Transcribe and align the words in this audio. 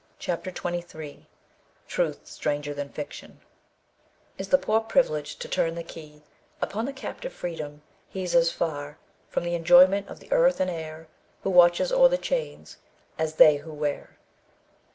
CHAPTER 0.17 0.49
XXIII 0.49 1.27
TRUTH 1.87 2.25
STRANGER 2.25 2.73
THAN 2.73 2.89
FICTION 2.89 3.39
"Is 4.39 4.47
the 4.49 4.57
poor 4.57 4.79
privilege 4.79 5.35
to 5.35 5.47
turn 5.47 5.75
the 5.75 5.83
key 5.83 6.23
Upon 6.59 6.85
the 6.85 6.91
captive, 6.91 7.31
freedom? 7.31 7.83
He's 8.09 8.33
as 8.33 8.51
far 8.51 8.97
From 9.29 9.43
the 9.43 9.53
enjoyment 9.53 10.09
of 10.09 10.19
the 10.19 10.31
earth 10.31 10.59
and 10.59 10.71
air 10.71 11.07
Who 11.43 11.51
watches 11.51 11.91
o'er 11.91 12.09
the 12.09 12.17
chains, 12.17 12.77
as 13.19 13.35
they 13.35 13.57
who 13.57 13.71
wear." 13.71 14.17